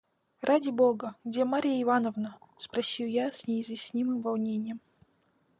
[0.41, 1.13] –Ради бога!
[1.23, 4.81] где Марья Ивановна?– спросил я с неизъяснимым волнением.